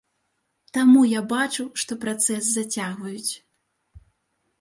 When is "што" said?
1.81-1.97